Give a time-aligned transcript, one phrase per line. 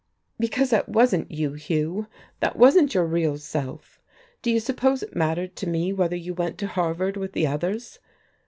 [0.39, 2.07] "Because that wasn't you, Hugh,
[2.39, 3.99] that wasn't your real self.
[4.41, 7.99] Do you suppose it mattered to me whether you went to Harvard with the others?